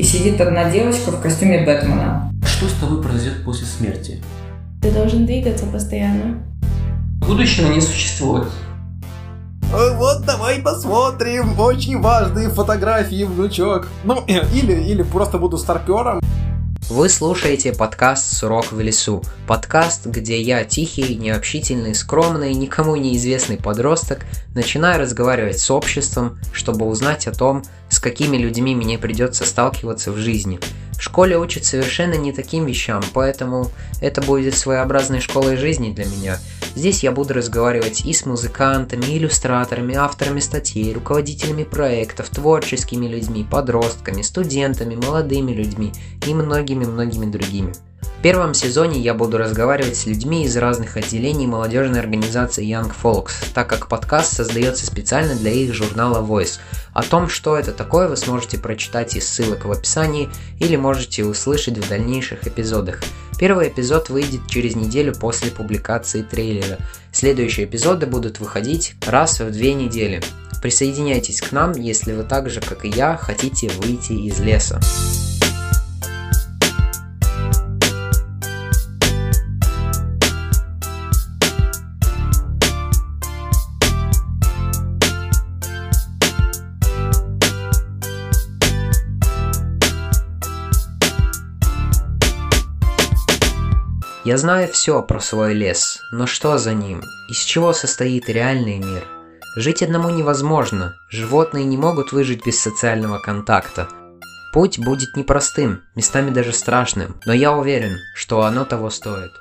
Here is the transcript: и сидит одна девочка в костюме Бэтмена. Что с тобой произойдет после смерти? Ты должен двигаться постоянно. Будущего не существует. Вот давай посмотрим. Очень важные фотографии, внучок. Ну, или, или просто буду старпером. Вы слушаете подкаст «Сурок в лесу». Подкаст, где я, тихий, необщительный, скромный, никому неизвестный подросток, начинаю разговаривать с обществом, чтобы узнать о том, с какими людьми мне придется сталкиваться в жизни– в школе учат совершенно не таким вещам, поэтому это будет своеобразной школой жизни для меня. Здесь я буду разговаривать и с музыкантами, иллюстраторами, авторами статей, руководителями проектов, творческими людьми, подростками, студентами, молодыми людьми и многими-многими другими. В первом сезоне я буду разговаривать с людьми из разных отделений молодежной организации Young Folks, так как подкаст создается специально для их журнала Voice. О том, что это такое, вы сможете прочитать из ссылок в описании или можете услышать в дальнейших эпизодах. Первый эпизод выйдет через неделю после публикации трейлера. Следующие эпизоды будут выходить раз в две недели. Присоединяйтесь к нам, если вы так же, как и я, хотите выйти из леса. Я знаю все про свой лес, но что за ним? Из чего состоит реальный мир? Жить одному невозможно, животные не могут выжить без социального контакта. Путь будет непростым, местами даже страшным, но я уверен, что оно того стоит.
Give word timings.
и 0.00 0.02
сидит 0.02 0.40
одна 0.40 0.70
девочка 0.70 1.10
в 1.10 1.20
костюме 1.20 1.66
Бэтмена. 1.66 2.32
Что 2.46 2.66
с 2.68 2.72
тобой 2.80 3.02
произойдет 3.02 3.44
после 3.44 3.66
смерти? 3.66 4.22
Ты 4.80 4.90
должен 4.92 5.26
двигаться 5.26 5.66
постоянно. 5.66 6.42
Будущего 7.20 7.70
не 7.70 7.82
существует. 7.82 8.48
Вот 9.70 10.24
давай 10.24 10.60
посмотрим. 10.60 11.60
Очень 11.60 12.00
важные 12.00 12.48
фотографии, 12.48 13.24
внучок. 13.24 13.88
Ну, 14.04 14.24
или, 14.26 14.72
или 14.72 15.02
просто 15.02 15.36
буду 15.36 15.58
старпером. 15.58 16.22
Вы 16.88 17.08
слушаете 17.08 17.72
подкаст 17.72 18.36
«Сурок 18.36 18.72
в 18.72 18.80
лесу». 18.80 19.22
Подкаст, 19.46 20.06
где 20.06 20.40
я, 20.40 20.64
тихий, 20.64 21.14
необщительный, 21.14 21.94
скромный, 21.94 22.54
никому 22.54 22.96
неизвестный 22.96 23.58
подросток, 23.58 24.24
начинаю 24.54 25.00
разговаривать 25.00 25.60
с 25.60 25.70
обществом, 25.70 26.38
чтобы 26.52 26.86
узнать 26.86 27.26
о 27.26 27.32
том, 27.32 27.62
с 27.88 28.00
какими 28.00 28.36
людьми 28.36 28.74
мне 28.74 28.98
придется 28.98 29.44
сталкиваться 29.44 30.10
в 30.10 30.16
жизни– 30.16 30.58
в 31.00 31.02
школе 31.02 31.38
учат 31.38 31.64
совершенно 31.64 32.12
не 32.12 32.30
таким 32.30 32.66
вещам, 32.66 33.02
поэтому 33.14 33.70
это 34.02 34.20
будет 34.20 34.54
своеобразной 34.54 35.20
школой 35.20 35.56
жизни 35.56 35.94
для 35.94 36.04
меня. 36.04 36.38
Здесь 36.76 37.02
я 37.02 37.10
буду 37.10 37.34
разговаривать 37.34 38.04
и 38.04 38.12
с 38.12 38.24
музыкантами, 38.26 39.04
иллюстраторами, 39.04 39.96
авторами 39.96 40.40
статей, 40.40 40.92
руководителями 40.92 41.64
проектов, 41.64 42.28
творческими 42.30 43.06
людьми, 43.06 43.46
подростками, 43.48 44.22
студентами, 44.22 44.94
молодыми 44.94 45.52
людьми 45.52 45.92
и 46.26 46.32
многими-многими 46.32 47.30
другими. 47.30 47.72
В 48.20 48.22
первом 48.22 48.52
сезоне 48.52 49.00
я 49.00 49.14
буду 49.14 49.38
разговаривать 49.38 49.96
с 49.96 50.04
людьми 50.04 50.44
из 50.44 50.54
разных 50.54 50.98
отделений 50.98 51.46
молодежной 51.46 52.00
организации 52.00 52.66
Young 52.66 52.92
Folks, 53.02 53.32
так 53.54 53.66
как 53.66 53.88
подкаст 53.88 54.34
создается 54.34 54.86
специально 54.86 55.34
для 55.34 55.50
их 55.50 55.72
журнала 55.72 56.22
Voice. 56.22 56.58
О 56.92 57.02
том, 57.02 57.30
что 57.30 57.56
это 57.56 57.72
такое, 57.72 58.08
вы 58.08 58.18
сможете 58.18 58.58
прочитать 58.58 59.16
из 59.16 59.26
ссылок 59.26 59.64
в 59.64 59.72
описании 59.72 60.28
или 60.58 60.76
можете 60.76 61.24
услышать 61.24 61.78
в 61.78 61.88
дальнейших 61.88 62.46
эпизодах. 62.46 63.00
Первый 63.40 63.68
эпизод 63.68 64.10
выйдет 64.10 64.42
через 64.50 64.76
неделю 64.76 65.14
после 65.14 65.50
публикации 65.50 66.20
трейлера. 66.20 66.76
Следующие 67.10 67.64
эпизоды 67.64 68.04
будут 68.04 68.38
выходить 68.38 68.92
раз 69.06 69.40
в 69.40 69.50
две 69.50 69.72
недели. 69.72 70.20
Присоединяйтесь 70.60 71.40
к 71.40 71.50
нам, 71.50 71.72
если 71.72 72.12
вы 72.12 72.24
так 72.24 72.50
же, 72.50 72.60
как 72.60 72.84
и 72.84 72.90
я, 72.90 73.16
хотите 73.16 73.70
выйти 73.70 74.12
из 74.12 74.40
леса. 74.40 74.78
Я 94.22 94.36
знаю 94.36 94.68
все 94.68 95.02
про 95.02 95.18
свой 95.18 95.54
лес, 95.54 96.02
но 96.12 96.26
что 96.26 96.58
за 96.58 96.74
ним? 96.74 97.02
Из 97.30 97.38
чего 97.38 97.72
состоит 97.72 98.28
реальный 98.28 98.76
мир? 98.76 99.02
Жить 99.56 99.82
одному 99.82 100.10
невозможно, 100.10 100.94
животные 101.08 101.64
не 101.64 101.78
могут 101.78 102.12
выжить 102.12 102.44
без 102.44 102.60
социального 102.60 103.18
контакта. 103.18 103.88
Путь 104.52 104.78
будет 104.78 105.16
непростым, 105.16 105.84
местами 105.96 106.28
даже 106.28 106.52
страшным, 106.52 107.18
но 107.24 107.32
я 107.32 107.52
уверен, 107.52 107.96
что 108.14 108.42
оно 108.42 108.66
того 108.66 108.90
стоит. 108.90 109.32